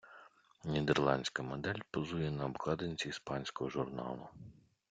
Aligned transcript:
Нідерландська 0.63 1.43
модель 1.43 1.79
позує 1.91 2.31
на 2.31 2.45
обкладинці 2.45 3.09
іспанського 3.09 3.69
журналу. 3.69 4.27